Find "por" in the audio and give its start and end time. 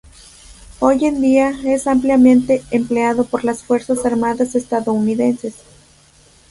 3.23-3.43